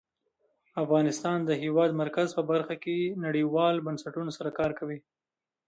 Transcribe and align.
افغانستان 0.83 1.37
د 1.43 1.47
د 1.49 1.51
هېواد 1.63 1.91
مرکز 2.01 2.27
په 2.37 2.43
برخه 2.51 2.75
کې 2.83 2.97
نړیوالو 3.25 3.83
بنسټونو 3.87 4.31
سره 4.37 4.49
کار 4.59 4.71
کوي. 4.79 4.99